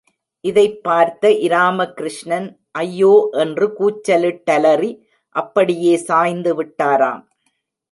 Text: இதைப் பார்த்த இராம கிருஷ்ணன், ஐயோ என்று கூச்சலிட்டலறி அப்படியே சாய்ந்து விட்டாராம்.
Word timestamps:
இதைப் 0.41 0.83
பார்த்த 0.83 1.29
இராம 1.31 1.93
கிருஷ்ணன், 1.93 2.47
ஐயோ 2.71 3.29
என்று 3.31 3.67
கூச்சலிட்டலறி 3.79 5.01
அப்படியே 5.29 5.95
சாய்ந்து 5.97 6.63
விட்டாராம். 6.63 7.23